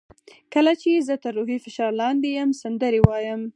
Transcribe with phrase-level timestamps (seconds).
[0.53, 3.41] کله چې زه تر روحي فشار لاندې یم سندرې وایم.